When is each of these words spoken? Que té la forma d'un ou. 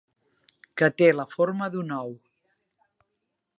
Que 0.81 0.89
té 1.01 1.09
la 1.17 1.27
forma 1.35 1.69
d'un 1.75 1.93
ou. 2.01 2.17